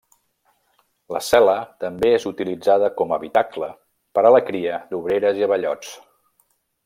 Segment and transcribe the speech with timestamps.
[1.15, 1.53] La cel·la
[1.83, 3.69] també és utilitzada com habitacle
[4.19, 5.93] per a la cria d'obreres i abellots.